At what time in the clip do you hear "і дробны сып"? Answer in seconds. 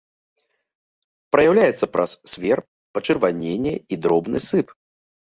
3.79-4.67